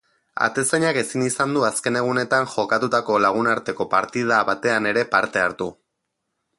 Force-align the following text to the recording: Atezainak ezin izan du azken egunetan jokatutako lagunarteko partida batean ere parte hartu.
Atezainak 0.43 0.97
ezin 1.01 1.25
izan 1.25 1.53
du 1.57 1.65
azken 1.67 1.99
egunetan 2.01 2.49
jokatutako 2.55 3.21
lagunarteko 3.27 3.91
partida 3.95 4.43
batean 4.53 4.93
ere 4.95 5.09
parte 5.17 5.49
hartu. 5.49 5.73